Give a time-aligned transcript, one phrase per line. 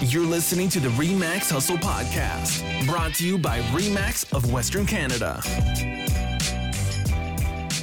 [0.00, 5.40] You're listening to the Remax Hustle Podcast, brought to you by Remax of Western Canada.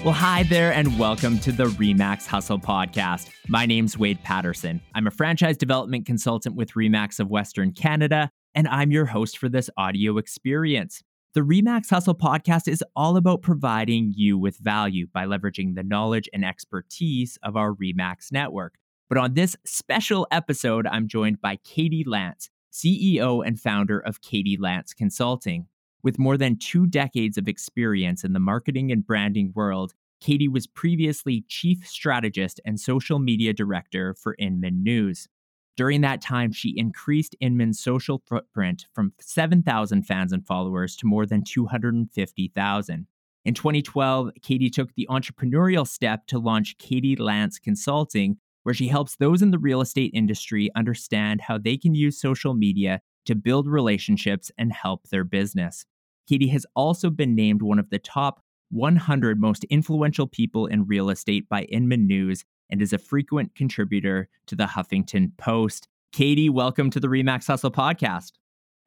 [0.04, 3.29] Well, hi there, and welcome to the Remax Hustle Podcast.
[3.47, 4.82] My name's Wade Patterson.
[4.94, 9.48] I'm a franchise development consultant with Remax of Western Canada, and I'm your host for
[9.48, 11.02] this audio experience.
[11.34, 16.30] The Remax Hustle podcast is all about providing you with value by leveraging the knowledge
[16.34, 18.75] and expertise of our Remax network.
[19.12, 24.56] But on this special episode, I'm joined by Katie Lance, CEO and founder of Katie
[24.57, 25.68] Lance Consulting.
[26.01, 30.65] With more than two decades of experience in the marketing and branding world, Katie was
[30.65, 35.28] previously chief strategist and social media director for Inman News.
[35.75, 41.25] During that time, she increased Inman's social footprint from 7,000 fans and followers to more
[41.25, 43.08] than 250,000.
[43.44, 49.16] In 2012, Katie took the entrepreneurial step to launch Katie Lance Consulting, where she helps
[49.16, 53.67] those in the real estate industry understand how they can use social media to build
[53.67, 55.86] relationships and help their business.
[56.28, 61.09] Katie has also been named one of the top 100 most influential people in real
[61.09, 65.88] estate by Inman News and is a frequent contributor to the Huffington Post.
[66.14, 68.32] Katie, welcome to the Remax Hustle podcast.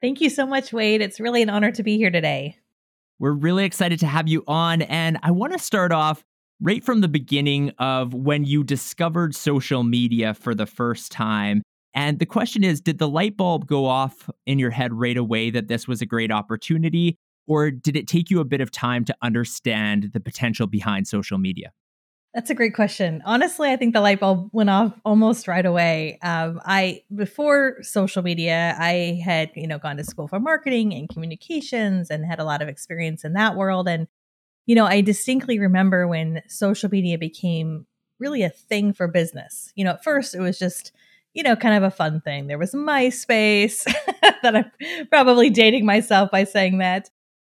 [0.00, 1.00] Thank you so much, Wade.
[1.00, 2.56] It's really an honor to be here today.
[3.18, 4.82] We're really excited to have you on.
[4.82, 6.24] And I want to start off
[6.60, 11.62] right from the beginning of when you discovered social media for the first time.
[11.94, 15.50] And the question is Did the light bulb go off in your head right away
[15.50, 17.16] that this was a great opportunity?
[17.46, 21.38] Or did it take you a bit of time to understand the potential behind social
[21.38, 21.72] media?
[22.34, 23.22] That's a great question.
[23.24, 26.18] Honestly, I think the light bulb went off almost right away.
[26.20, 31.08] Um, I before social media, I had you know gone to school for marketing and
[31.08, 33.88] communications and had a lot of experience in that world.
[33.88, 34.08] And
[34.66, 37.86] you know, I distinctly remember when social media became
[38.18, 39.72] really a thing for business.
[39.74, 40.92] You know, at first it was just,
[41.34, 42.46] you know, kind of a fun thing.
[42.46, 43.84] There was MySpace
[44.42, 47.10] that I'm probably dating myself by saying that.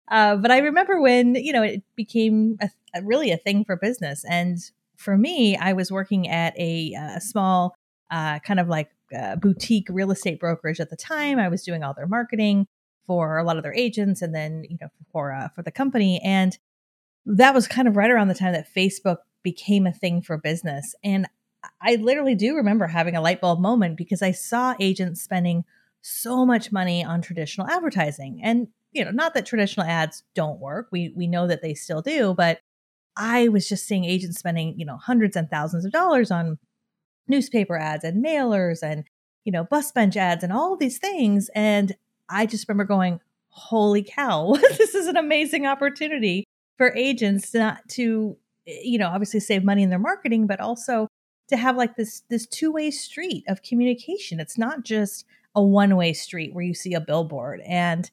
[0.08, 3.76] Uh, but I remember when, you know, it became a, a, really a thing for
[3.76, 4.24] business.
[4.28, 4.58] And
[4.96, 7.74] for me, I was working at a, a small
[8.10, 11.38] uh, kind of like uh, boutique real estate brokerage at the time.
[11.38, 12.66] I was doing all their marketing
[13.06, 16.20] for a lot of their agents and then, you know, for, uh, for the company.
[16.22, 16.56] And
[17.26, 20.94] that was kind of right around the time that Facebook became a thing for business.
[21.04, 21.26] And
[21.80, 25.64] I literally do remember having a light bulb moment because I saw agents spending
[26.02, 28.40] so much money on traditional advertising.
[28.42, 30.88] And, you know, not that traditional ads don't work.
[30.92, 32.60] We we know that they still do, but
[33.16, 36.58] I was just seeing agents spending, you know, hundreds and thousands of dollars on
[37.26, 39.04] newspaper ads and mailers and,
[39.44, 41.50] you know, bus bench ads and all these things.
[41.54, 41.96] And
[42.28, 46.45] I just remember going, holy cow, this is an amazing opportunity
[46.76, 51.08] for agents not to you know obviously save money in their marketing but also
[51.48, 54.40] to have like this this two-way street of communication.
[54.40, 57.60] It's not just a one-way street where you see a billboard.
[57.66, 58.10] And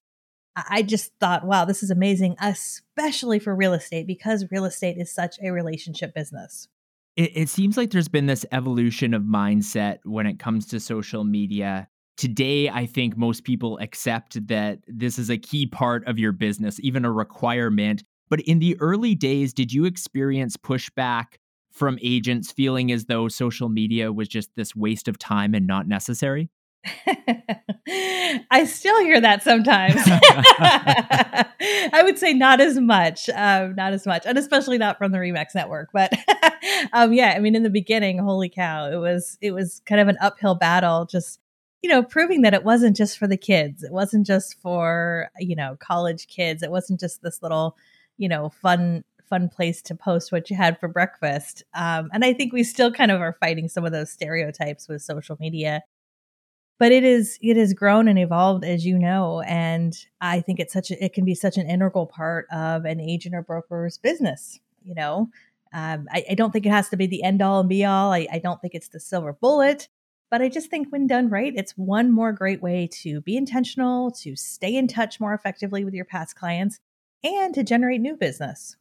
[0.69, 5.12] i just thought wow this is amazing especially for real estate because real estate is
[5.12, 6.68] such a relationship business.
[7.16, 11.23] It, it seems like there's been this evolution of mindset when it comes to social
[11.23, 11.88] media.
[12.18, 16.79] Today i think most people accept that this is a key part of your business
[16.84, 21.35] even a requirement but in the early days, did you experience pushback
[21.72, 25.88] from agents feeling as though social media was just this waste of time and not
[25.88, 26.50] necessary?
[27.88, 30.01] I still hear that sometimes.
[30.06, 35.17] I would say not as much, um, not as much, and especially not from the
[35.17, 35.90] Remax network.
[35.94, 36.13] But
[36.94, 40.07] um, yeah, I mean, in the beginning, holy cow, it was it was kind of
[40.07, 41.40] an uphill battle, just
[41.81, 45.55] you know, proving that it wasn't just for the kids, it wasn't just for you
[45.55, 47.78] know college kids, it wasn't just this little
[48.18, 51.63] you know, fun fun place to post what you had for breakfast.
[51.74, 55.01] Um, and I think we still kind of are fighting some of those stereotypes with
[55.01, 55.81] social media.
[56.78, 60.73] But it is it has grown and evolved as you know, and I think it's
[60.73, 64.59] such a, it can be such an integral part of an agent or broker's business.
[64.84, 65.29] You know,
[65.73, 68.12] um, I, I, don't think it has to be the end all and be all.
[68.12, 69.88] I, I don't think it's the silver bullet,
[70.29, 74.11] but I just think when done right, it's one more great way to be intentional,
[74.22, 76.79] to stay in touch more effectively with your past clients,
[77.23, 78.75] and to generate new business.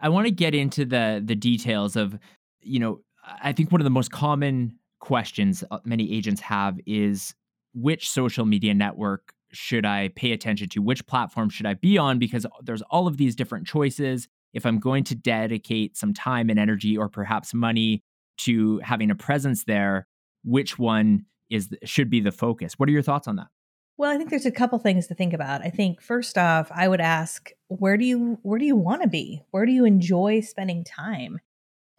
[0.00, 2.18] I want to get into the the details of,
[2.60, 3.00] you know,
[3.42, 7.34] I think one of the most common questions uh, many agents have is
[7.74, 10.82] which social media network should I pay attention to?
[10.82, 12.18] Which platform should I be on?
[12.18, 14.28] Because there's all of these different choices.
[14.52, 18.02] If I'm going to dedicate some time and energy or perhaps money
[18.38, 20.06] to having a presence there,
[20.44, 22.74] which one is should be the focus?
[22.78, 23.48] What are your thoughts on that?
[23.98, 25.62] Well, I think there's a couple things to think about.
[25.62, 29.08] I think first off, I would ask, where do you where do you want to
[29.08, 29.42] be?
[29.52, 31.40] Where do you enjoy spending time?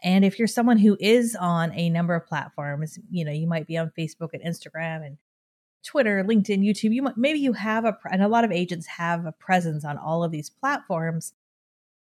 [0.03, 3.65] And if you're someone who is on a number of platforms, you know, you might
[3.65, 5.17] be on Facebook and Instagram and
[5.83, 9.25] Twitter, LinkedIn, YouTube, you might, maybe you have a and a lot of agents have
[9.25, 11.33] a presence on all of these platforms.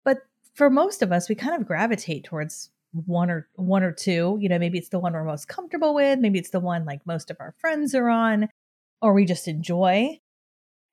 [0.03, 0.23] But
[0.55, 2.71] for most of us, we kind of gravitate towards
[3.05, 4.37] one or one or two.
[4.41, 7.05] You know, maybe it's the one we're most comfortable with, maybe it's the one like
[7.05, 8.49] most of our friends are on
[9.01, 10.19] or we just enjoy.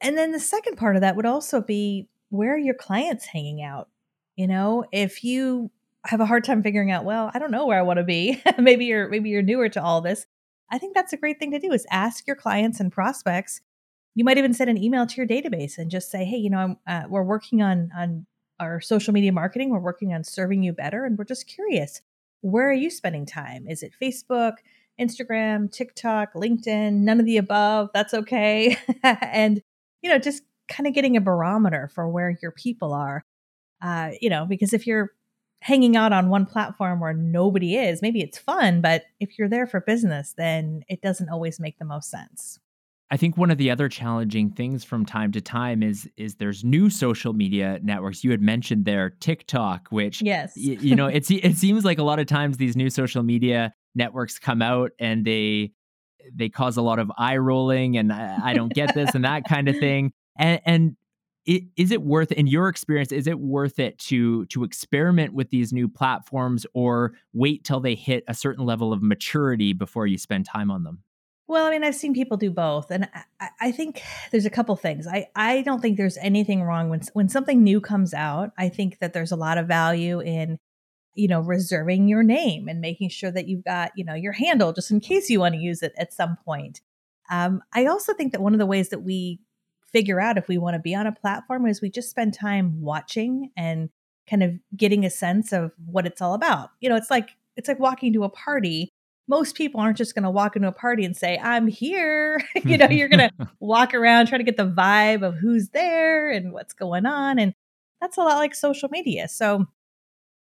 [0.01, 3.62] And then the second part of that would also be where are your clients hanging
[3.62, 3.89] out?
[4.37, 5.71] You know, if you
[6.05, 8.43] have a hard time figuring out, well, I don't know where I want to be.
[8.59, 10.27] maybe you're maybe you're newer to all this.
[10.71, 13.61] I think that's a great thing to do is ask your clients and prospects.
[14.15, 16.77] You might even send an email to your database and just say, "Hey, you know,
[16.87, 18.27] uh, we're working on on
[18.61, 19.71] our social media marketing.
[19.71, 22.01] We're working on serving you better, and we're just curious.
[22.41, 23.67] Where are you spending time?
[23.69, 24.55] Is it Facebook,
[25.00, 26.93] Instagram, TikTok, LinkedIn?
[26.93, 27.91] None of the above.
[27.93, 28.76] That's okay.
[29.02, 29.62] and
[30.02, 33.25] you know, just kind of getting a barometer for where your people are.
[33.82, 35.11] Uh, you know, because if you're
[35.61, 39.67] hanging out on one platform where nobody is, maybe it's fun, but if you're there
[39.67, 42.58] for business, then it doesn't always make the most sense.
[43.11, 46.64] I think one of the other challenging things from time to time is is there's
[46.64, 48.25] new social media networks.
[48.25, 52.02] You had mentioned there TikTok, which yes, y- you know, it's it seems like a
[52.02, 55.73] lot of times these new social media networks come out and they
[56.35, 59.44] they cause a lot of eye rolling and I, I don't get this and that
[59.44, 60.12] kind of thing.
[60.37, 60.96] And and
[61.46, 65.50] it, is it worth in your experience is it worth it to to experiment with
[65.50, 70.17] these new platforms or wait till they hit a certain level of maturity before you
[70.17, 71.02] spend time on them
[71.46, 73.08] well i mean i've seen people do both and
[73.41, 77.02] i, I think there's a couple things i i don't think there's anything wrong when
[77.12, 80.58] when something new comes out i think that there's a lot of value in
[81.14, 84.72] you know reserving your name and making sure that you've got you know your handle
[84.72, 86.81] just in case you want to use it at some point
[87.31, 89.40] um, i also think that one of the ways that we
[89.94, 92.82] figure out if we want to be on a platform is we just spend time
[92.82, 93.88] watching and
[94.28, 96.70] kind of getting a sense of what it's all about.
[96.81, 98.90] You know, it's like it's like walking to a party.
[99.28, 102.76] Most people aren't just going to walk into a party and say, "I'm here." you
[102.76, 106.52] know, you're going to walk around try to get the vibe of who's there and
[106.52, 107.55] what's going on and
[108.00, 109.28] that's a lot like social media.
[109.28, 109.67] So,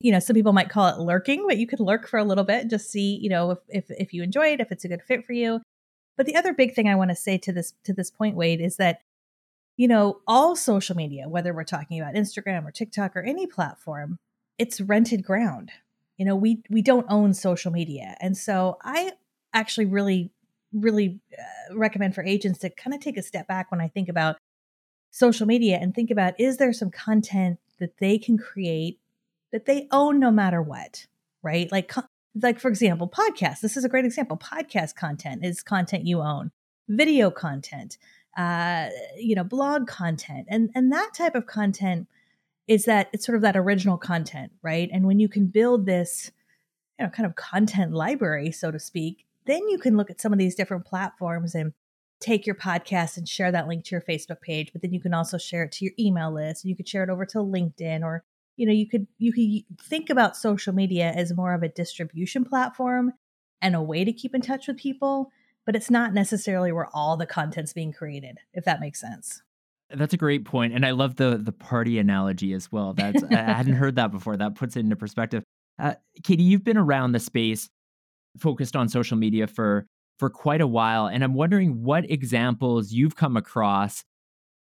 [0.03, 2.45] you know, some people might call it lurking, but you could lurk for a little
[2.45, 5.03] bit just see, you know, if if if you enjoy it, if it's a good
[5.03, 5.61] fit for you.
[6.17, 8.61] But the other big thing I want to say to this to this point, Wade,
[8.61, 9.01] is that
[9.77, 14.19] you know, all social media, whether we're talking about Instagram or TikTok or any platform,
[14.59, 15.71] it's rented ground.
[16.19, 18.17] You know, we we don't own social media.
[18.21, 19.13] And so I
[19.55, 20.31] actually really
[20.73, 24.09] really uh, recommend for agents to kind of take a step back when I think
[24.09, 24.37] about
[25.11, 28.99] social media and think about is there some content that they can create
[29.53, 31.07] that they own no matter what,
[31.43, 31.71] right?
[31.71, 31.93] Like
[32.41, 33.61] like for example, podcasts.
[33.61, 34.37] This is a great example.
[34.37, 36.51] Podcast content is content you own.
[36.89, 37.99] Video content,
[38.37, 42.09] uh, you know, blog content, and and that type of content
[42.69, 44.89] is that it's sort of that original content, right?
[44.93, 46.31] And when you can build this,
[46.99, 50.33] you know, kind of content library, so to speak, then you can look at some
[50.33, 51.73] of these different platforms and
[52.21, 55.13] take your podcast and share that link to your Facebook page, but then you can
[55.13, 58.03] also share it to your email list and you could share it over to LinkedIn
[58.03, 58.25] or
[58.57, 62.45] you know, you could you could think about social media as more of a distribution
[62.45, 63.13] platform
[63.61, 65.31] and a way to keep in touch with people
[65.65, 69.43] but it's not necessarily where all the content's being created, if that makes sense.
[69.91, 72.95] That's a great point, and I love the the party analogy as well.
[72.95, 74.37] That's I hadn't heard that before.
[74.37, 75.45] That puts it into perspective.
[75.79, 77.69] Uh, Katie, you've been around the space,
[78.39, 79.87] focused on social media for
[80.19, 84.03] for quite a while, and I'm wondering what examples you've come across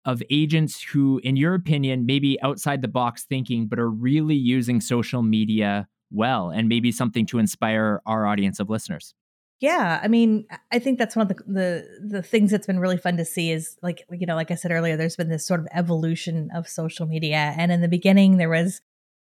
[0.05, 4.81] of agents who, in your opinion, maybe outside the box thinking, but are really using
[4.81, 9.15] social media well, and maybe something to inspire our audience of listeners.
[9.61, 12.99] Yeah, I mean, I think that's one of the, the the things that's been really
[12.99, 15.61] fun to see is like you know, like I said earlier, there's been this sort
[15.61, 18.81] of evolution of social media, and in the beginning, there was,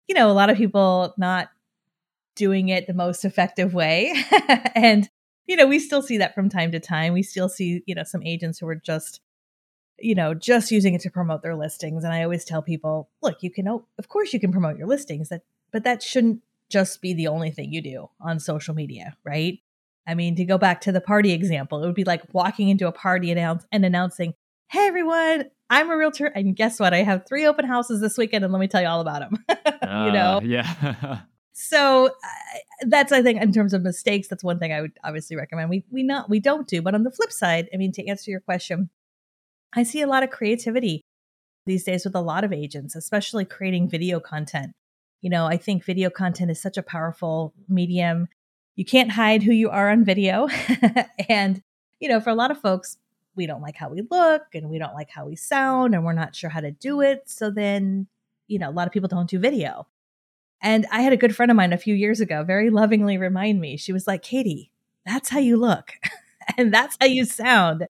[0.07, 1.50] you know, a lot of people not
[2.36, 4.13] doing it the most effective way,
[4.75, 5.10] and
[5.48, 7.13] you know, we still see that from time to time.
[7.13, 9.22] We still see you know some agents who are just
[10.00, 13.42] you know just using it to promote their listings, and I always tell people, look,
[13.42, 17.13] you can of course you can promote your listings, that but that shouldn't just be
[17.13, 19.60] the only thing you do on social media, right?
[20.08, 22.88] I mean, to go back to the party example, it would be like walking into
[22.88, 24.34] a party announce- and announcing,
[24.70, 26.27] Hey, everyone, I'm a realtor.
[26.27, 26.94] And guess what?
[26.94, 29.46] I have three open houses this weekend, and let me tell you all about them.
[29.50, 30.39] uh, you know?
[30.44, 31.22] Yeah.
[31.54, 35.36] so uh, that's, I think, in terms of mistakes, that's one thing I would obviously
[35.36, 35.70] recommend.
[35.70, 36.82] We, we not, we don't do.
[36.82, 38.89] But on the flip side, I mean, to answer your question,
[39.74, 41.01] I see a lot of creativity
[41.65, 44.71] these days with a lot of agents, especially creating video content.
[45.21, 48.27] You know, I think video content is such a powerful medium
[48.77, 50.47] you can't hide who you are on video.
[51.29, 51.62] and,
[52.00, 52.97] you know, for a lot of folks,
[53.36, 56.13] we don't like how we look and we don't like how we sound and we're
[56.13, 57.24] not sure how to do it.
[57.25, 58.07] So then,
[58.47, 59.88] you know, a lot of people don't do video.
[60.62, 63.59] And I had a good friend of mine a few years ago very lovingly remind
[63.59, 64.71] me, she was like, Katie,
[65.05, 65.93] that's how you look
[66.57, 67.88] and that's how you sound.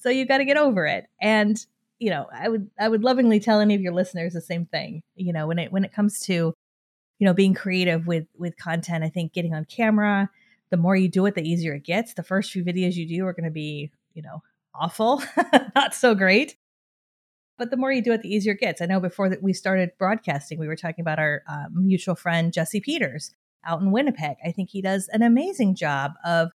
[0.00, 1.06] So you got to get over it.
[1.20, 1.64] And
[1.98, 5.02] you know, I would I would lovingly tell any of your listeners the same thing.
[5.16, 6.54] You know, when it when it comes to
[7.18, 10.30] you know being creative with with content, I think getting on camera,
[10.70, 12.14] the more you do it, the easier it gets.
[12.14, 14.42] The first few videos you do are going to be, you know,
[14.74, 15.22] awful,
[15.74, 16.56] not so great.
[17.58, 18.80] But the more you do it, the easier it gets.
[18.80, 22.52] I know before that we started broadcasting, we were talking about our uh, mutual friend
[22.52, 23.32] Jesse Peters
[23.66, 24.36] out in Winnipeg.
[24.44, 26.52] I think he does an amazing job of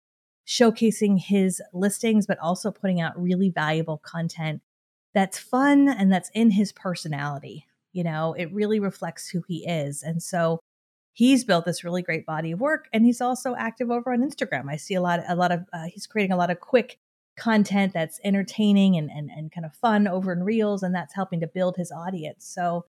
[0.50, 4.62] showcasing his listings, but also putting out really valuable content
[5.14, 7.66] that's fun and that's in his personality.
[7.94, 10.02] You know, it really reflects who he is.
[10.02, 10.60] And so
[11.14, 14.70] he's built this really great body of work and he's also active over on Instagram.
[14.70, 16.98] I see a lot a lot of uh, he's creating a lot of quick
[17.38, 21.40] content that's entertaining and, and and kind of fun over in Reels and that's helping
[21.42, 22.46] to build his audience.
[22.46, 22.86] So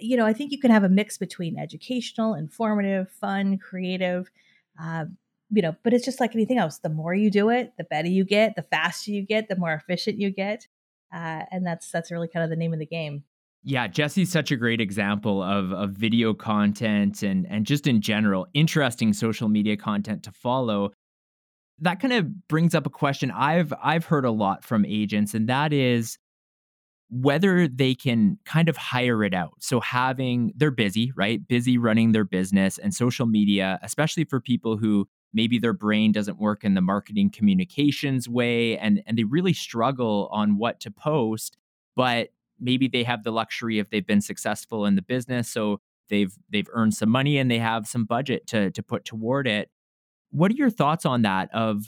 [0.00, 4.30] you know, I think you can have a mix between educational, informative, fun, creative,
[4.82, 5.04] uh,
[5.52, 6.78] you know, but it's just like anything else.
[6.78, 9.74] The more you do it, the better you get, the faster you get, the more
[9.74, 10.66] efficient you get.
[11.14, 13.24] Uh, and that's that's really kind of the name of the game.
[13.62, 18.46] Yeah, Jesse's such a great example of, of video content and and just in general
[18.54, 20.90] interesting social media content to follow.
[21.78, 25.48] That kind of brings up a question I've I've heard a lot from agents, and
[25.48, 26.18] that is
[27.10, 29.52] whether they can kind of hire it out.
[29.60, 31.46] So having they're busy, right?
[31.46, 36.38] Busy running their business and social media, especially for people who maybe their brain doesn't
[36.38, 41.56] work in the marketing communications way and and they really struggle on what to post
[41.96, 42.28] but
[42.60, 45.80] maybe they have the luxury if they've been successful in the business so
[46.12, 49.70] they've they've earned some money and they have some budget to to put toward it.
[50.30, 51.86] What are your thoughts on that of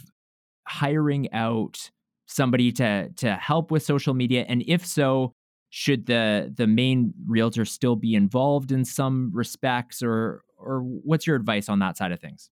[0.67, 1.91] hiring out
[2.27, 4.45] somebody to to help with social media?
[4.49, 5.35] And if so
[5.71, 11.37] should the the main realtor still be involved in some respects or or what's your
[11.37, 12.51] advice on that side of things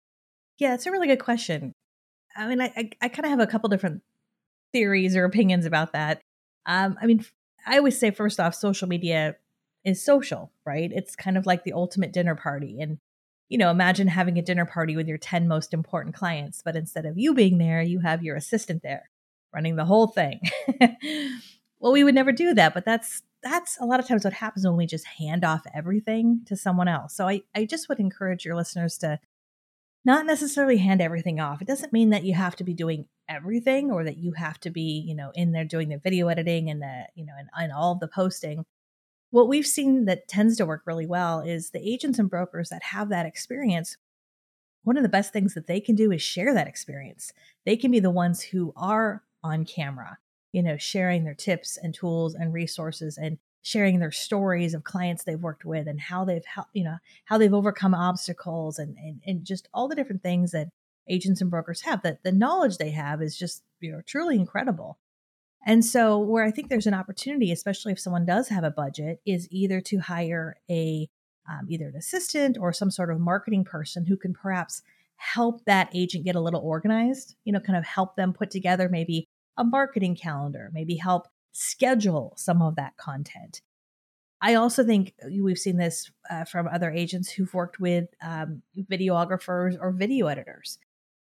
[0.59, 1.75] yeah, it's a really good question.
[2.37, 4.03] I mean, I I, I kind of have a couple different
[4.73, 6.21] theories or opinions about that.
[6.67, 7.25] Um, I mean,
[7.67, 9.37] I always say first off, social media
[9.85, 10.91] is social, right?
[10.93, 12.99] It's kind of like the ultimate dinner party, and
[13.49, 17.07] you know, imagine having a dinner party with your ten most important clients, but instead
[17.07, 19.11] of you being there, you have your assistant there
[19.55, 20.41] running the whole thing.
[21.81, 24.67] well, we would never do that, but that's that's a lot of times what happens
[24.67, 27.15] when we just hand off everything to someone else.
[27.15, 29.21] So I, I just would encourage your listeners to
[30.07, 31.61] not necessarily hand everything off.
[31.61, 34.71] It doesn't mean that you have to be doing everything or that you have to
[34.71, 37.73] be, you know, in there doing the video editing and the, you know, and, and
[37.73, 38.65] all of the posting.
[39.31, 42.85] What we've seen that tends to work really well is the agents and brokers that
[42.85, 43.97] have that experience.
[44.85, 47.33] One of the best things that they can do is share that experience.
[47.65, 50.19] They can be the ones who are on camera,
[50.53, 55.25] you know, sharing their tips and tools and resources and sharing their stories of clients
[55.25, 59.21] they've worked with and how they've helped, you know how they've overcome obstacles and and,
[59.27, 60.69] and just all the different things that
[61.11, 64.99] agents and brokers have that the knowledge they have is just you know truly incredible.
[65.67, 69.21] And so where i think there's an opportunity especially if someone does have a budget
[69.27, 71.09] is either to hire a
[71.51, 74.83] um, either an assistant or some sort of marketing person who can perhaps
[75.17, 78.89] help that agent get a little organized you know kind of help them put together
[78.89, 83.63] maybe a marketing calendar maybe help schedule some of that content.
[84.43, 89.79] I also think we've seen this uh, from other agents who've worked with um, videographers
[89.81, 90.79] or video editors.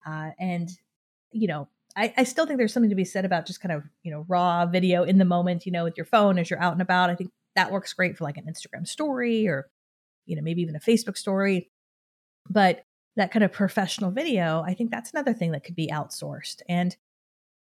[0.06, 0.70] Uh, and,
[1.32, 3.84] you know, I, I, still think there's something to be said about just kind of,
[4.04, 6.74] you know, raw video in the moment, you know, with your phone as you're out
[6.74, 7.10] and about.
[7.10, 9.68] I think that works great for like an Instagram story or,
[10.26, 11.70] you know, maybe even a Facebook story.
[12.48, 16.62] But that kind of professional video, I think that's another thing that could be outsourced.
[16.70, 16.96] And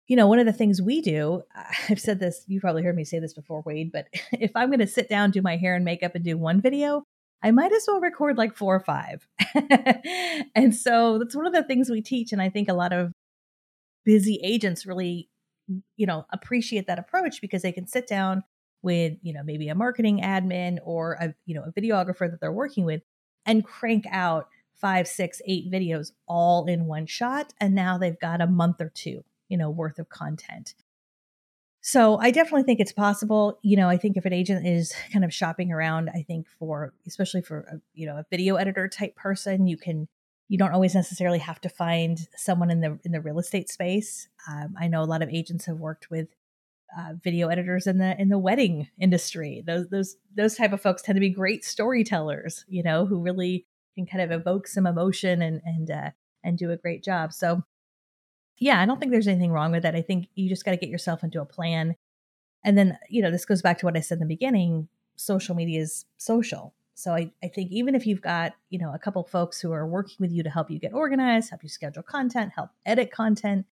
[0.07, 2.95] you know, one of the things we do, uh, I've said this, you probably heard
[2.95, 5.75] me say this before, Wade, but if I'm going to sit down, do my hair
[5.75, 7.03] and makeup and do one video,
[7.43, 9.27] I might as well record like four or five.
[10.55, 12.31] and so that's one of the things we teach.
[12.31, 13.11] And I think a lot of
[14.05, 15.29] busy agents really,
[15.97, 18.43] you know, appreciate that approach because they can sit down
[18.81, 22.51] with, you know, maybe a marketing admin or a, you know, a videographer that they're
[22.51, 23.01] working with
[23.45, 27.53] and crank out five, six, eight videos all in one shot.
[27.59, 30.75] And now they've got a month or two you know, worth of content.
[31.81, 33.59] So I definitely think it's possible.
[33.61, 36.93] You know, I think if an agent is kind of shopping around, I think for
[37.07, 40.07] especially for a, you know a video editor type person, you can
[40.49, 44.27] you don't always necessarily have to find someone in the in the real estate space.
[44.49, 46.27] Um, I know a lot of agents have worked with
[46.97, 49.63] uh, video editors in the in the wedding industry.
[49.65, 52.65] Those those those type of folks tend to be great storytellers.
[52.67, 56.11] You know, who really can kind of evoke some emotion and and uh,
[56.43, 57.33] and do a great job.
[57.33, 57.63] So
[58.57, 59.95] yeah, I don't think there's anything wrong with that.
[59.95, 61.95] I think you just got to get yourself into a plan.
[62.63, 64.87] And then, you know, this goes back to what I said in the beginning
[65.17, 66.73] social media is social.
[66.93, 69.85] So I, I think even if you've got, you know, a couple folks who are
[69.85, 73.65] working with you to help you get organized, help you schedule content, help edit content,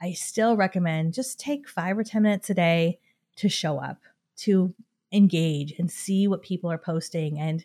[0.00, 3.00] I still recommend just take five or 10 minutes a day
[3.36, 3.98] to show up,
[4.38, 4.74] to
[5.12, 7.64] engage and see what people are posting and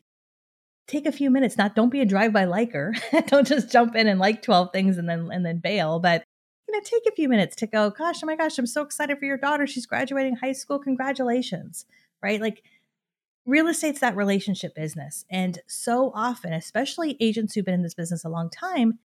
[0.87, 1.57] take a few minutes.
[1.57, 2.93] Not don't be a drive-by liker.
[3.27, 6.23] don't just jump in and like 12 things and then and then bail, but
[6.73, 9.19] you know, take a few minutes to go, gosh, oh my gosh, I'm so excited
[9.19, 9.67] for your daughter.
[9.67, 10.79] She's graduating high school.
[10.79, 11.85] Congratulations.
[12.21, 12.41] Right?
[12.41, 12.63] Like
[13.45, 15.25] real estate's that relationship business.
[15.29, 18.99] And so often, especially agents who've been in this business a long time,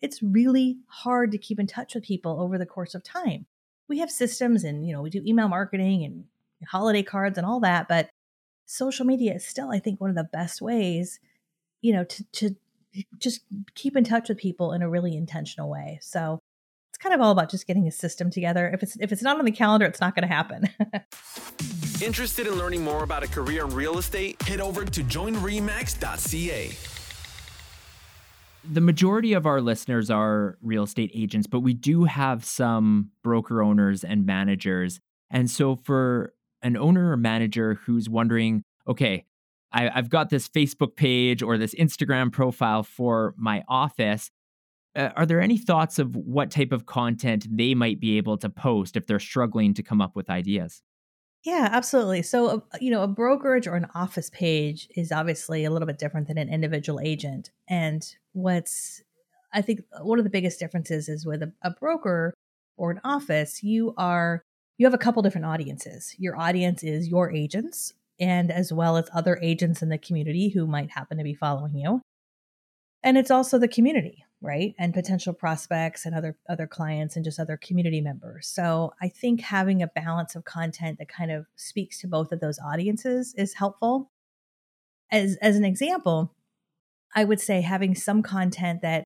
[0.00, 3.46] it's really hard to keep in touch with people over the course of time.
[3.88, 6.24] We have systems and, you know, we do email marketing and
[6.66, 8.08] holiday cards and all that, but
[8.66, 11.20] social media is still, I think, one of the best ways,
[11.82, 12.56] you know, to, to
[13.18, 13.42] just
[13.74, 15.98] keep in touch with people in a really intentional way.
[16.00, 16.40] So
[17.02, 18.70] kind of all about just getting a system together.
[18.72, 20.68] If it's if it's not on the calendar, it's not going to happen.
[22.02, 24.40] Interested in learning more about a career in real estate?
[24.42, 26.72] Head over to joinremax.ca.
[28.64, 33.60] The majority of our listeners are real estate agents, but we do have some broker
[33.60, 35.00] owners and managers.
[35.30, 36.32] And so, for
[36.62, 39.24] an owner or manager who's wondering, okay,
[39.72, 44.30] I, have got this Facebook page or this Instagram profile for my office.
[44.94, 48.48] Uh, are there any thoughts of what type of content they might be able to
[48.48, 50.82] post if they're struggling to come up with ideas?
[51.44, 52.22] Yeah, absolutely.
[52.22, 55.98] So, uh, you know, a brokerage or an office page is obviously a little bit
[55.98, 57.50] different than an individual agent.
[57.68, 59.02] And what's,
[59.52, 62.32] I think, one of the biggest differences is with a, a broker
[62.76, 64.42] or an office, you are,
[64.78, 66.14] you have a couple different audiences.
[66.18, 70.66] Your audience is your agents and as well as other agents in the community who
[70.66, 72.00] might happen to be following you.
[73.02, 74.74] And it's also the community, right?
[74.78, 78.48] And potential prospects and other other clients and just other community members.
[78.48, 82.40] So i think having a balance of content that kind of speaks to both of
[82.40, 84.10] those audiences is helpful.
[85.10, 86.34] As as an example
[87.14, 89.04] i would say having some content that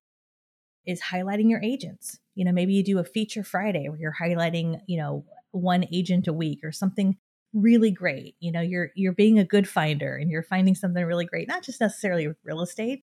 [0.85, 2.19] is highlighting your agents.
[2.35, 6.27] You know maybe you do a feature friday where you're highlighting you know one agent
[6.27, 7.17] a week or something
[7.53, 8.35] really great.
[8.39, 11.63] You know you're you're being a good finder and you're finding something really great not
[11.63, 13.03] just necessarily with real estate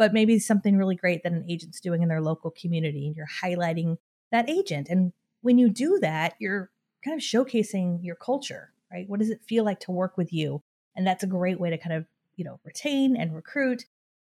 [0.00, 3.26] but maybe something really great that an agent's doing in their local community and you're
[3.44, 3.98] highlighting
[4.32, 4.88] that agent.
[4.88, 6.70] And when you do that, you're
[7.04, 9.06] kind of showcasing your culture, right?
[9.06, 10.62] What does it feel like to work with you?
[10.96, 13.84] And that's a great way to kind of, you know, retain and recruit,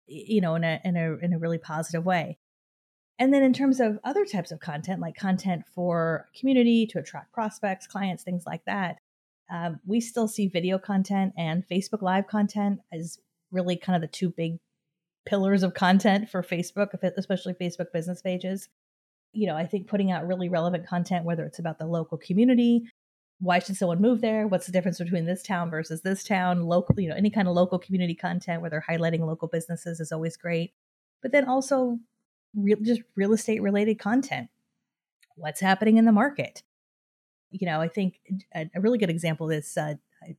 [0.05, 2.37] you know, in a in a in a really positive way.
[3.19, 7.33] And then in terms of other types of content, like content for community to attract
[7.33, 8.99] prospects, clients, things like that,
[9.51, 13.19] um, we still see video content and Facebook Live content as
[13.51, 14.59] really kind of the two big
[15.27, 18.69] pillars of content for Facebook, especially Facebook business pages.
[19.33, 22.89] You know, I think putting out really relevant content, whether it's about the local community,
[23.39, 24.47] why should someone move there?
[24.47, 26.63] What's the difference between this town versus this town?
[26.63, 30.11] Local, you know, any kind of local community content where they're highlighting local businesses is
[30.11, 30.73] always great.
[31.21, 31.99] But then also
[32.55, 34.49] real, just real estate related content.
[35.35, 36.63] What's happening in the market?
[37.51, 38.19] You know, I think
[38.55, 40.35] a, a really good example is uh, I,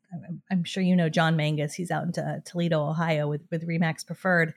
[0.51, 1.75] am sure you know John Mangus.
[1.75, 4.55] He's out in uh, Toledo, Ohio, with with Remax Preferred,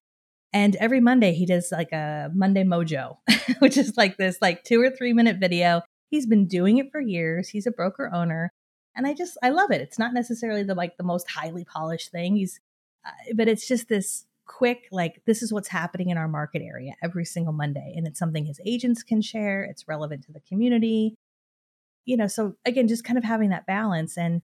[0.53, 3.17] and every Monday he does like a Monday Mojo,
[3.59, 5.81] which is like this like 2 or 3 minute video.
[6.09, 7.49] He's been doing it for years.
[7.49, 8.51] He's a broker owner
[8.95, 9.81] and I just I love it.
[9.81, 12.35] It's not necessarily the like the most highly polished thing.
[12.35, 12.59] He's
[13.05, 16.93] uh, but it's just this quick like this is what's happening in our market area
[17.01, 19.63] every single Monday and it's something his agents can share.
[19.63, 21.15] It's relevant to the community.
[22.05, 24.41] You know, so again just kind of having that balance and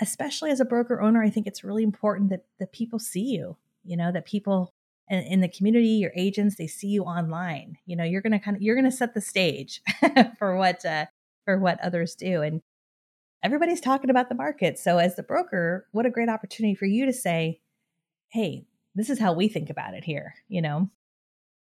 [0.00, 3.56] especially as a broker owner, I think it's really important that that people see you,
[3.84, 4.72] you know, that people
[5.08, 8.56] and in the community your agents they see you online you know you're gonna kind
[8.56, 9.80] of you're gonna set the stage
[10.38, 11.06] for what uh,
[11.44, 12.60] for what others do and
[13.42, 17.06] everybody's talking about the market so as the broker what a great opportunity for you
[17.06, 17.60] to say
[18.30, 18.64] hey
[18.94, 20.90] this is how we think about it here you know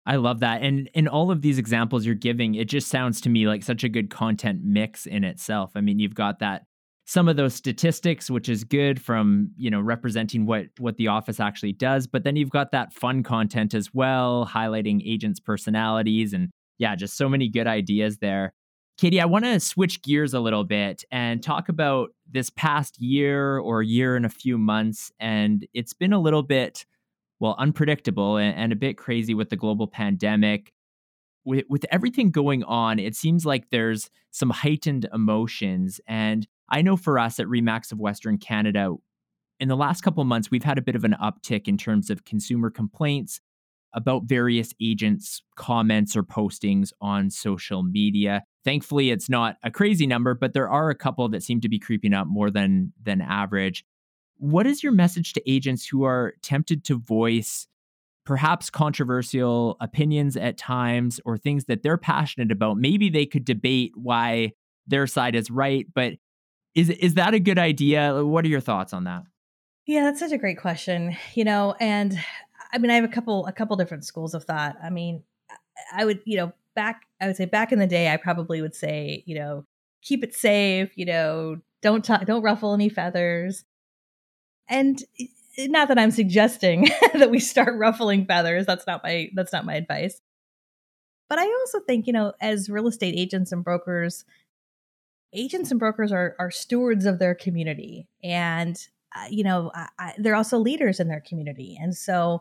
[0.08, 0.62] I love that.
[0.62, 3.82] And in all of these examples you're giving, it just sounds to me like such
[3.82, 5.72] a good content mix in itself.
[5.74, 6.66] I mean, you've got that
[7.06, 11.40] some of those statistics which is good from you know representing what what the office
[11.40, 16.50] actually does but then you've got that fun content as well highlighting agents personalities and
[16.78, 18.52] yeah just so many good ideas there
[18.98, 23.58] katie i want to switch gears a little bit and talk about this past year
[23.58, 26.84] or year and a few months and it's been a little bit
[27.38, 30.72] well unpredictable and, and a bit crazy with the global pandemic
[31.46, 36.00] with, with everything going on, it seems like there's some heightened emotions.
[36.06, 38.94] And I know for us at Remax of Western Canada,
[39.58, 42.24] in the last couple months, we've had a bit of an uptick in terms of
[42.24, 43.40] consumer complaints
[43.94, 48.42] about various agents' comments or postings on social media.
[48.64, 51.78] Thankfully, it's not a crazy number, but there are a couple that seem to be
[51.78, 53.84] creeping up more than than average.
[54.38, 57.66] What is your message to agents who are tempted to voice
[58.26, 62.76] perhaps controversial opinions at times or things that they're passionate about.
[62.76, 64.52] Maybe they could debate why
[64.86, 66.14] their side is right, but
[66.76, 68.24] is is that a good idea?
[68.24, 69.24] What are your thoughts on that?
[69.86, 71.16] Yeah, that's such a great question.
[71.34, 72.16] You know, and
[72.72, 74.76] I mean, I have a couple a couple different schools of thought.
[74.82, 75.22] I mean,
[75.92, 78.74] I would, you know, back I would say back in the day, I probably would
[78.74, 79.64] say, you know,
[80.02, 83.64] keep it safe, you know, don't talk, don't ruffle any feathers.
[84.68, 88.66] And eh, not that I'm suggesting that we start ruffling feathers.
[88.66, 90.20] That's not my that's not my advice.
[91.28, 94.24] But I also think, you know, as real estate agents and brokers,
[95.32, 98.76] agents and brokers are are stewards of their community, and
[99.14, 101.78] uh, you know, I, I, they're also leaders in their community.
[101.80, 102.40] And so,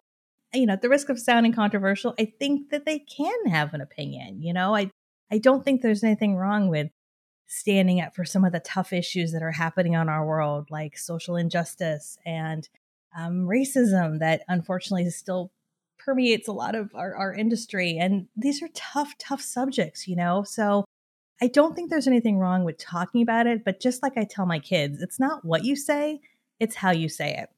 [0.54, 3.82] you know, at the risk of sounding controversial, I think that they can have an
[3.82, 4.42] opinion.
[4.42, 4.90] You know, I
[5.32, 6.90] I don't think there's anything wrong with
[7.48, 10.98] standing up for some of the tough issues that are happening on our world, like
[10.98, 12.68] social injustice and
[13.18, 15.52] um, racism that unfortunately still
[15.98, 17.98] permeates a lot of our, our industry.
[17.98, 20.44] And these are tough, tough subjects, you know?
[20.44, 20.85] So
[21.46, 23.64] I don't think there's anything wrong with talking about it.
[23.64, 26.20] But just like I tell my kids, it's not what you say,
[26.60, 27.50] it's how you say it.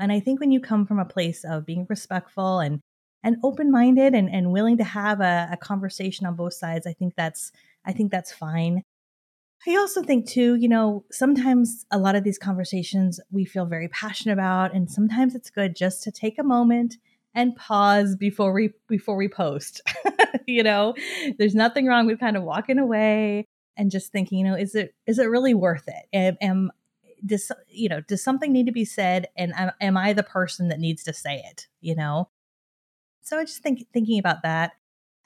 [0.00, 2.80] And I think when you come from a place of being respectful and
[3.22, 7.14] and open-minded and, and willing to have a, a conversation on both sides, I think
[7.16, 7.52] that's
[7.84, 8.82] I think that's fine.
[9.68, 13.86] I also think too, you know, sometimes a lot of these conversations we feel very
[13.86, 16.96] passionate about and sometimes it's good just to take a moment
[17.34, 19.80] and pause before we before we post.
[20.46, 20.94] you know,
[21.38, 24.94] there's nothing wrong with kind of walking away and just thinking, you know, is it
[25.06, 26.06] is it really worth it?
[26.12, 26.72] Am, am
[27.24, 30.68] does you know, does something need to be said and am, am I the person
[30.68, 32.28] that needs to say it, you know?
[33.22, 34.72] So I just think thinking about that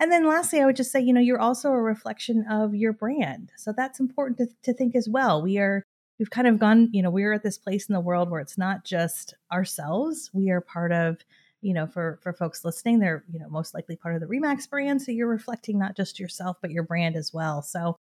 [0.00, 2.92] and then lastly, I would just say, you know, you're also a reflection of your
[2.92, 3.52] brand.
[3.56, 5.40] So that's important to, to think as well.
[5.40, 5.84] We are,
[6.18, 8.58] we've kind of gone, you know, we're at this place in the world where it's
[8.58, 10.30] not just ourselves.
[10.32, 11.18] We are part of,
[11.64, 14.68] you know, for, for folks listening, they're, you know, most likely part of the Remax
[14.68, 15.02] brand.
[15.02, 17.62] So you're reflecting not just yourself, but your brand as well.
[17.62, 17.96] So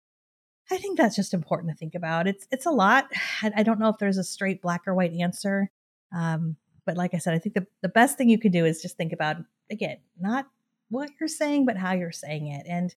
[0.69, 2.27] I think that's just important to think about.
[2.27, 3.07] It's, it's a lot.
[3.41, 5.69] I, I don't know if there's a straight black or white answer.
[6.15, 8.81] Um, but like I said, I think the, the best thing you can do is
[8.81, 9.37] just think about,
[9.71, 10.47] again, not
[10.89, 12.65] what you're saying, but how you're saying it.
[12.67, 12.93] And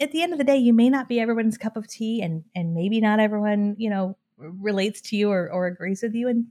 [0.00, 2.44] at the end of the day, you may not be everyone's cup of tea and
[2.54, 6.28] and maybe not everyone, you know, relates to you or, or agrees with you.
[6.28, 6.46] And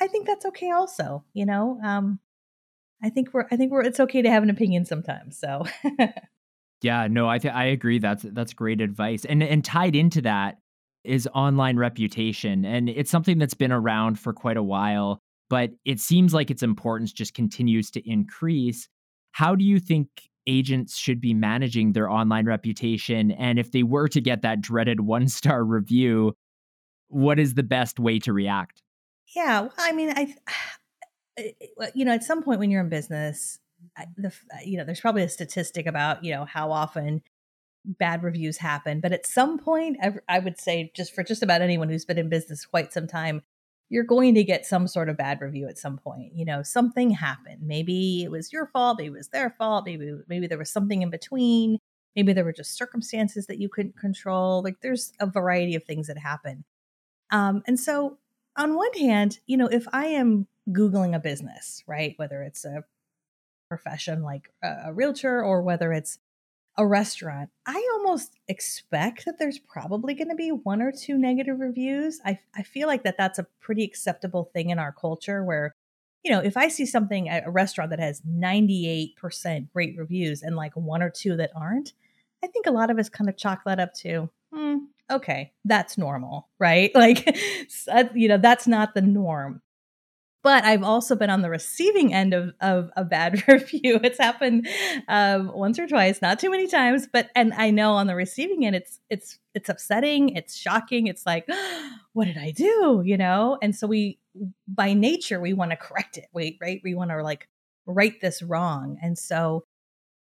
[0.00, 1.78] I think that's okay also, you know.
[1.82, 2.18] Um
[3.06, 5.38] I think we're I think we're it's okay to have an opinion sometimes.
[5.38, 5.64] So
[6.82, 7.98] Yeah, no, I th- I agree.
[7.98, 9.24] That's that's great advice.
[9.24, 10.58] And and tied into that
[11.04, 12.64] is online reputation.
[12.64, 16.62] And it's something that's been around for quite a while, but it seems like its
[16.62, 18.88] importance just continues to increase.
[19.32, 20.08] How do you think
[20.48, 23.30] agents should be managing their online reputation?
[23.30, 26.34] And if they were to get that dreaded one star review,
[27.08, 28.82] what is the best way to react?
[29.34, 30.34] Yeah, well, I mean, I,
[31.94, 33.58] you know, at some point when you're in business,
[34.16, 34.32] the
[34.64, 37.22] you know, there's probably a statistic about you know how often
[37.84, 41.62] bad reviews happen, but at some point, I, I would say just for just about
[41.62, 43.42] anyone who's been in business quite some time,
[43.88, 46.32] you're going to get some sort of bad review at some point.
[46.34, 47.62] You know, something happened.
[47.62, 51.02] Maybe it was your fault, maybe it was their fault, maybe maybe there was something
[51.02, 51.78] in between.
[52.16, 54.62] Maybe there were just circumstances that you couldn't control.
[54.62, 56.64] Like there's a variety of things that happen.
[57.30, 58.18] Um, and so
[58.56, 62.84] on one hand, you know, if I am Googling a business, right, whether it's a
[63.68, 66.18] profession like a, a realtor or whether it's
[66.78, 71.58] a restaurant, I almost expect that there's probably going to be one or two negative
[71.58, 72.20] reviews.
[72.24, 75.72] I, I feel like that that's a pretty acceptable thing in our culture where,
[76.22, 80.56] you know, if I see something at a restaurant that has 98% great reviews and
[80.56, 81.94] like one or two that aren't,
[82.44, 84.76] I think a lot of us kind of chalk that up to, hmm,
[85.10, 86.90] okay, that's normal, right?
[86.94, 87.36] Like,
[88.14, 89.62] you know, that's not the norm
[90.46, 93.98] but I've also been on the receiving end of, of a bad review.
[94.04, 94.68] It's happened
[95.08, 98.64] um, once or twice, not too many times, but and I know on the receiving
[98.64, 101.08] end, it's it's it's upsetting, it's shocking.
[101.08, 101.48] It's like,
[102.12, 103.02] what did I do?
[103.04, 104.20] You know, and so we
[104.68, 106.28] by nature we want to correct it.
[106.32, 107.48] We right, we want to like
[107.84, 109.64] right this wrong, and so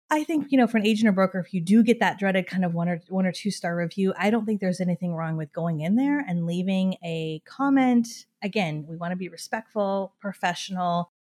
[0.10, 2.46] I think, you know, for an agent or broker, if you do get that dreaded
[2.46, 5.38] kind of one or one or two star review, I don't think there's anything wrong
[5.38, 8.08] with going in there and leaving a comment.
[8.44, 11.12] Again, we want to be respectful, professional.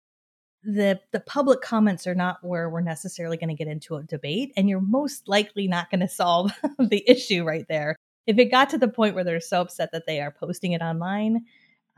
[0.63, 4.53] The the public comments are not where we're necessarily going to get into a debate,
[4.55, 7.95] and you're most likely not going to solve the issue right there.
[8.27, 10.81] If it got to the point where they're so upset that they are posting it
[10.81, 11.45] online,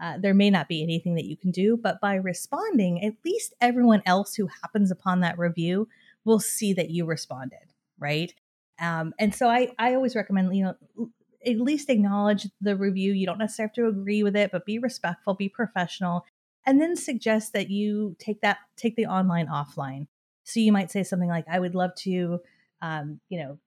[0.01, 1.77] uh, there may not be anything that you can do.
[1.77, 5.87] But by responding, at least everyone else who happens upon that review
[6.25, 8.33] will see that you responded, right?
[8.79, 11.09] Um, and so I, I always recommend, you know,
[11.45, 13.13] at least acknowledge the review.
[13.13, 16.25] You don't necessarily have to agree with it, but be respectful, be professional,
[16.65, 20.07] and then suggest that you take that take the online offline.
[20.43, 22.39] So you might say something like, "I would love to,
[22.81, 23.59] um, you know,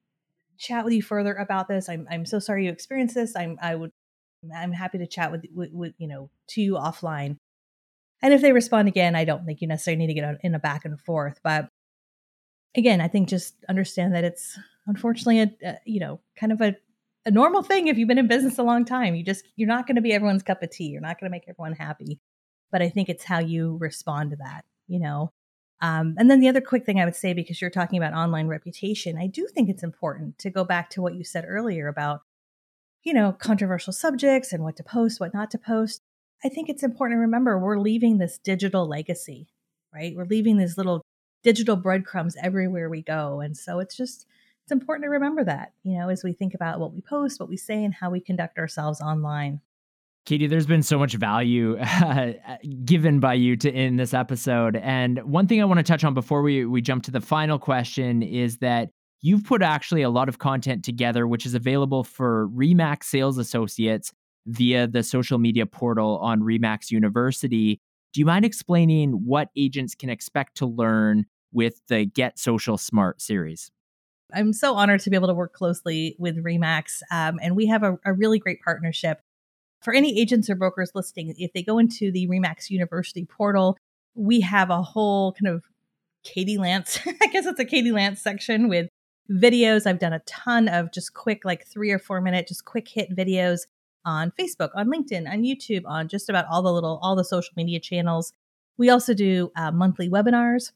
[0.59, 1.88] chat with you further about this.
[1.88, 3.37] I'm I'm so sorry you experienced this.
[3.37, 3.92] I'm I would
[4.55, 7.37] I'm happy to chat with, with, with you know to you offline."
[8.21, 10.59] And if they respond again, I don't think you necessarily need to get in a
[10.59, 11.38] back and forth.
[11.44, 11.68] But
[12.77, 16.77] again, I think just understand that it's unfortunately a, a you know kind of a
[17.25, 19.15] a normal thing if you've been in business a long time.
[19.15, 20.87] You just you're not going to be everyone's cup of tea.
[20.89, 22.21] You're not going to make everyone happy.
[22.71, 25.33] But I think it's how you respond to that, you know.
[25.81, 28.49] Um, and then the other quick thing I would say, because you're talking about online
[28.49, 32.23] reputation, I do think it's important to go back to what you said earlier about,
[33.05, 36.03] you know, controversial subjects and what to post, what not to post.
[36.45, 39.49] I think it's important to remember we're leaving this digital legacy,
[39.95, 40.15] right?
[40.17, 41.03] We're leaving these little
[41.42, 43.40] digital breadcrumbs everywhere we go.
[43.40, 44.27] And so it's just,
[44.64, 47.48] it's important to remember that, you know, as we think about what we post, what
[47.48, 49.61] we say, and how we conduct ourselves online.
[50.29, 52.33] Katie, there's been so much value uh,
[52.85, 56.12] given by you to in this episode, and one thing I want to touch on
[56.12, 58.90] before we we jump to the final question is that
[59.22, 64.12] you've put actually a lot of content together, which is available for Remax sales associates
[64.46, 67.81] via the social media portal on Remax University.
[68.12, 73.21] Do you mind explaining what agents can expect to learn with the Get Social Smart
[73.21, 73.71] series?
[74.35, 77.83] I'm so honored to be able to work closely with Remax, um, and we have
[77.83, 79.21] a, a really great partnership.
[79.83, 83.77] For any agents or brokers listening, if they go into the Remax University portal,
[84.14, 85.64] we have a whole kind of
[86.25, 88.88] Katie Lance, I guess it's a Katie Lance section with
[89.31, 89.87] videos.
[89.87, 93.14] I've done a ton of just quick, like three or four minute, just quick hit
[93.14, 93.61] videos
[94.05, 97.53] on Facebook, on LinkedIn, on YouTube, on just about all the little, all the social
[97.57, 98.33] media channels.
[98.77, 100.73] We also do uh, monthly webinars,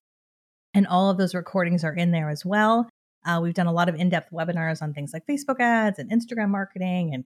[0.75, 2.89] and all of those recordings are in there as well.
[3.25, 6.11] Uh, we've done a lot of in depth webinars on things like Facebook ads and
[6.11, 7.25] Instagram marketing and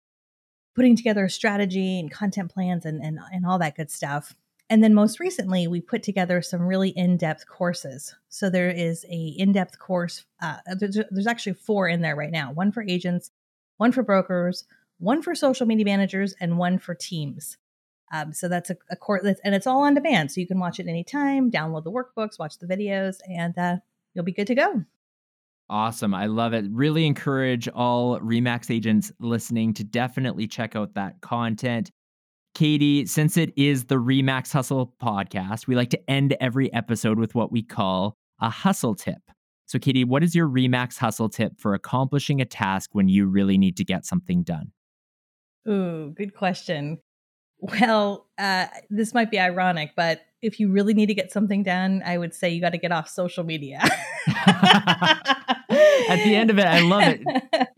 [0.74, 4.34] putting together a strategy and content plans and, and, and all that good stuff.
[4.68, 8.14] And then most recently, we put together some really in-depth courses.
[8.28, 10.26] So there is a in-depth course.
[10.42, 13.30] Uh, there's, there's actually four in there right now: one for agents,
[13.78, 14.64] one for brokers,
[14.98, 17.58] one for social media managers, and one for teams.
[18.12, 20.32] Um, so that's a, a course, and it's all on demand.
[20.32, 23.76] So you can watch it anytime, download the workbooks, watch the videos, and uh,
[24.14, 24.84] you'll be good to go.
[25.68, 26.14] Awesome.
[26.14, 26.64] I love it.
[26.70, 31.90] Really encourage all Remax agents listening to definitely check out that content.
[32.54, 37.34] Katie, since it is the Remax Hustle podcast, we like to end every episode with
[37.34, 39.18] what we call a hustle tip.
[39.66, 43.58] So, Katie, what is your Remax hustle tip for accomplishing a task when you really
[43.58, 44.70] need to get something done?
[45.68, 46.98] Ooh, good question.
[47.58, 52.02] Well, uh, this might be ironic, but if you really need to get something done,
[52.04, 53.80] I would say you got to get off social media.
[56.08, 57.68] At the end of it, I love it.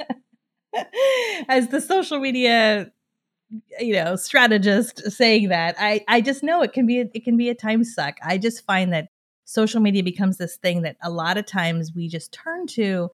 [1.49, 2.91] As the social media,
[3.79, 7.37] you know, strategist saying that, I I just know it can be a, it can
[7.37, 8.19] be a time suck.
[8.23, 9.09] I just find that
[9.45, 13.11] social media becomes this thing that a lot of times we just turn to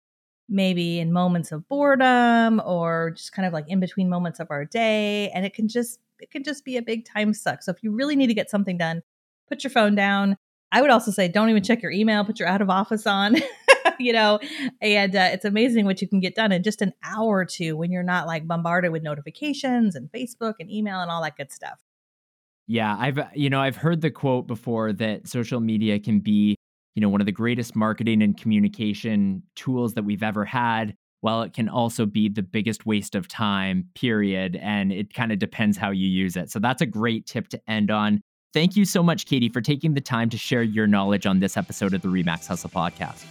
[0.48, 4.64] maybe in moments of boredom or just kind of like in between moments of our
[4.64, 7.62] day and it can just it can just be a big time suck.
[7.62, 9.02] So if you really need to get something done,
[9.48, 10.36] put your phone down.
[10.72, 13.36] I would also say don't even check your email, put your out of office on.
[13.98, 14.40] you know,
[14.80, 17.76] and uh, it's amazing what you can get done in just an hour or two
[17.76, 21.52] when you're not like bombarded with notifications and Facebook and email and all that good
[21.52, 21.80] stuff.
[22.66, 26.56] Yeah, I've you know, I've heard the quote before that social media can be,
[26.94, 31.42] you know, one of the greatest marketing and communication tools that we've ever had, while
[31.42, 35.76] it can also be the biggest waste of time, period, and it kind of depends
[35.76, 36.50] how you use it.
[36.50, 38.20] So that's a great tip to end on.
[38.52, 41.56] Thank you so much, Katie, for taking the time to share your knowledge on this
[41.56, 43.24] episode of the Remax Hustle podcast.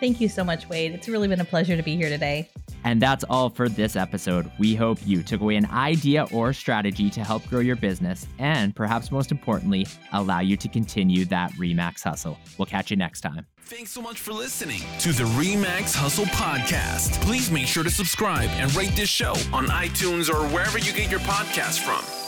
[0.00, 0.92] Thank you so much, Wade.
[0.92, 2.48] It's really been a pleasure to be here today.
[2.84, 4.50] And that's all for this episode.
[4.58, 8.74] We hope you took away an idea or strategy to help grow your business and,
[8.74, 12.38] perhaps most importantly, allow you to continue that REMAX hustle.
[12.56, 13.46] We'll catch you next time.
[13.62, 17.20] Thanks so much for listening to the REMAX Hustle Podcast.
[17.22, 21.10] Please make sure to subscribe and rate this show on iTunes or wherever you get
[21.10, 22.27] your podcast from.